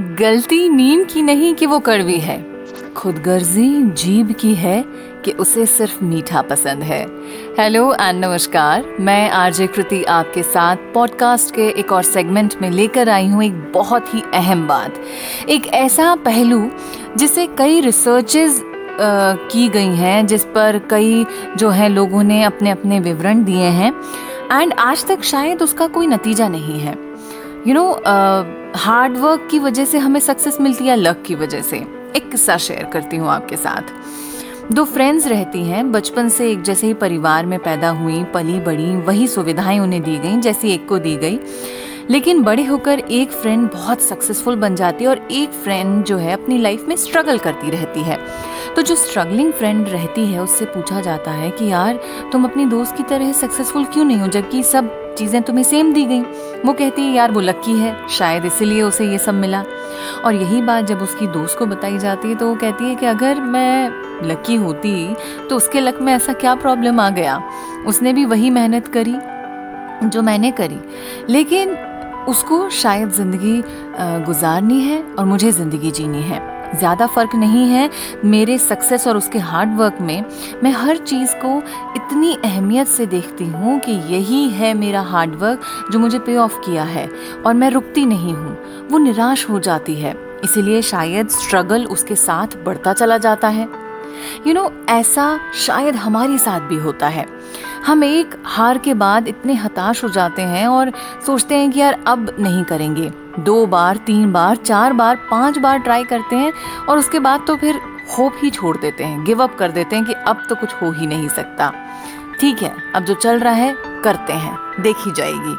[0.00, 2.36] गलती नींद की नहीं कि वो कड़वी है।
[2.96, 4.84] खुदगर्जी जीभ की है
[5.24, 7.06] कि उसे सिर्फ़ मीठा पसंद है।
[7.60, 13.08] हेलो एंड नमस्कार, मैं आरजे कृति आपके साथ पॉडकास्ट के एक और सेगमेंट में लेकर
[13.08, 15.00] आई हूँ एक बहुत ही अहम बात।
[15.48, 16.70] एक ऐसा पहलू
[17.16, 18.62] जिसे कई रिसर्चेज
[19.50, 21.26] की गई हैं, जिस पर कई
[21.56, 23.92] जो है लोगों ने अपने अपने विवरण दिए हैं।
[24.52, 26.98] एंड आज तक शायद उसका कोई नतीजा नहीं है।
[27.66, 31.60] You you know hard work की वजह से हमें सक्सेस मिलती है लक की वजह
[31.60, 31.76] से?
[32.16, 33.82] एक किस्सा शेयर करती हूँ आपके साथ।
[34.72, 38.96] दो फ्रेंड्स रहती हैं, बचपन से एक जैसे ही परिवार में पैदा हुई, पली बड़ी,
[38.96, 41.40] वही सुविधाएँ उन्हें दी गई, जैसी एक को दी गई।
[42.10, 46.32] लेकिन बड़े होकर एक फ्रेंड बहुत सक्सेसफुल बन जाती है और एक फ्रेंड जो है
[46.32, 48.18] अपनी लाइफ में स्ट्रगल करती रहती है।
[48.76, 52.00] तो जो स्ट्रगलिंग फ्रेंड रहती है, उससे पूछा जाता है कि, यार,
[52.32, 54.26] तुम अपनी दोस्त की तरह सक्सेसफुल क्यों नहीं हो?
[54.26, 56.20] जबकि सब चीज़ें तुम्हें सेम दी गई।
[56.64, 59.64] वो कहती है, यार, वो लक्की है, शायद इसीलिए उसे ये सब मिला।
[60.24, 63.06] और यही बात जब उसकी दोस्त को बताई जाती है तो वो कहती है कि
[63.06, 65.14] अगर मैं लकी होती
[65.48, 67.40] तो उसके लक में ऐसा क्या प्रॉब्लम आ गया?
[67.86, 69.14] उसने भी वही मेहनत करी
[70.04, 70.80] जो मैंने करी।
[71.28, 71.76] लेकिन
[72.28, 73.62] उसको शायद ज़िंदगी
[74.24, 76.40] गुजारनी है और मुझे ज़िंदगी जीनी है।
[76.74, 77.88] ज़्यादा फ़र्क नहीं है।
[78.24, 80.24] मेरे सक्सेस और उसके हार्ड वर्क में
[80.62, 81.56] मैं हर चीज़ को
[81.96, 85.60] इतनी अहमियत से देखती हूँ कि यही है मेरा हार्ड वर्क
[85.92, 87.08] जो मुझे पे ऑफ़ किया है
[87.46, 88.56] और मैं रुकती नहीं हूँ।
[88.90, 94.44] वो निराश हो जाती है इसीलिए शायद स्ट्रगल उसके साथ बढ़ता चला जाता है। यू
[94.44, 97.26] you नो know, ऐसा शायद हमारे साथ भी होता है।
[97.86, 100.92] हम एक हार के बाद इतने हताश हो जाते हैं और
[101.26, 105.78] सोचते हैं कि यार अब नहीं करेंगे। दो बार, तीन बार, चार बार, पाँच बार
[105.78, 106.52] ट्राई करते हैं
[106.88, 107.80] और उसके बाद तो फिर
[108.18, 110.90] होप ही छोड़ देते हैं गिव अप कर देते हैं कि अब तो कुछ हो
[110.92, 111.72] ही नहीं सकता।
[112.40, 115.56] ठीक है, अब जो चल रहा है, करते हैं, देखी जाएगी।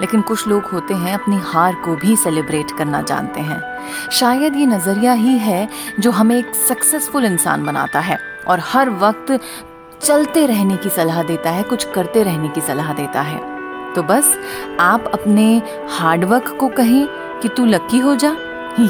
[0.00, 3.60] लेकिन कुछ लोग होते हैं, अपनी हार को भी सेलिब्रेट करना जानते हैं।
[4.12, 5.68] शायद ये नज़रिया ही है
[6.00, 9.40] जो हमें एक सक्सेसफुल इंसान बनाता है और हर वक्त
[10.02, 13.59] चलते रहने की सलाह देता है, कुछ करते रहने की सलाह देता है।
[13.96, 14.38] तो बस,
[14.80, 17.08] आप अपने हार्डवर्क को कहें
[17.42, 18.36] कि तू लकी हो जा,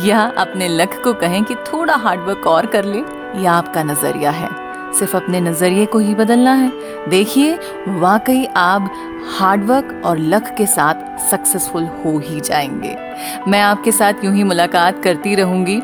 [0.04, 2.98] या अपने लक को कहें कि थोड़ा हार्डवर्क और कर ले
[3.42, 4.48] यह आपका नज़रिया है।
[4.92, 6.72] सिर्फ़ अपने नज़रिए को ही बदलना है।
[7.08, 7.58] देखिए,
[7.88, 8.92] वाकई आप
[9.30, 12.96] हार्डवर्क और लक के साथ सक्सेसफुल हो ही जाएँगे।
[13.48, 15.80] मैं आपके साथ यूँ ही मुलाकात करती रहूँगी।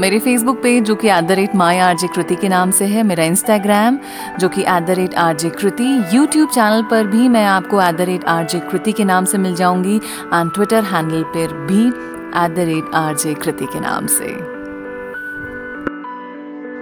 [0.00, 2.84] मेरे फेसबुक पेज जो कि at the rate my R J Kriti के नाम से
[2.84, 3.98] है, मेरा इंस्टाग्राम
[4.40, 7.96] जो कि at the rate R J Kriti YouTube channel पर भी मैं आपको at
[7.96, 11.86] the rate R J Kriti के नाम से मिल जाऊँगी एंड ट्विटर हैंडल पर भी
[11.86, 14.51] at the rate R J Kriti के नाम से।